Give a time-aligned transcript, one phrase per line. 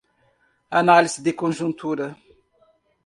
[0.79, 2.07] Análise de conjuntura